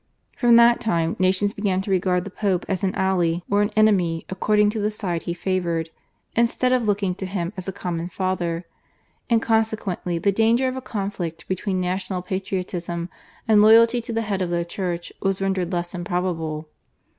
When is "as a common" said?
7.55-8.09